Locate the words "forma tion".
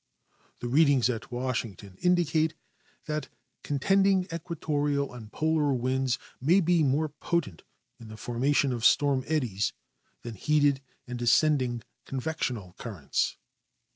8.17-8.73